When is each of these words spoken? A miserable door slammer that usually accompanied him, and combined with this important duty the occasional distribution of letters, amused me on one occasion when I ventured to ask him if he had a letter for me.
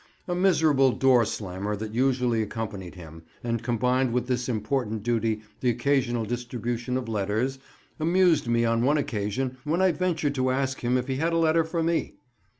A 0.27 0.33
miserable 0.33 0.93
door 0.93 1.25
slammer 1.25 1.75
that 1.75 1.93
usually 1.93 2.41
accompanied 2.41 2.95
him, 2.95 3.21
and 3.43 3.61
combined 3.61 4.13
with 4.13 4.25
this 4.25 4.49
important 4.49 5.03
duty 5.03 5.43
the 5.59 5.69
occasional 5.69 6.25
distribution 6.25 6.97
of 6.97 7.07
letters, 7.07 7.59
amused 7.99 8.47
me 8.47 8.65
on 8.65 8.83
one 8.83 8.97
occasion 8.97 9.57
when 9.63 9.79
I 9.79 9.91
ventured 9.91 10.33
to 10.33 10.49
ask 10.49 10.79
him 10.79 10.97
if 10.97 11.05
he 11.05 11.17
had 11.17 11.33
a 11.33 11.37
letter 11.37 11.63
for 11.63 11.83
me. 11.83 12.15